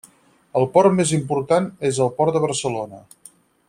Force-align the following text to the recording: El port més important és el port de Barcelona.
El 0.61 0.65
port 0.77 0.95
més 1.01 1.13
important 1.19 1.69
és 1.93 2.03
el 2.07 2.13
port 2.23 2.39
de 2.39 2.45
Barcelona. 2.49 3.07